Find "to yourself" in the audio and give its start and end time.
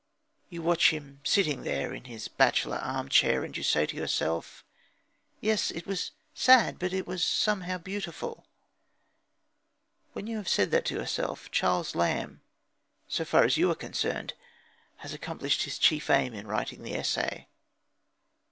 3.85-4.65, 10.85-11.51